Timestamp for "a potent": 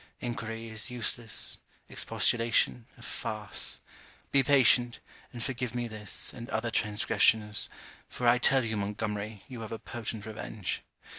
9.71-10.25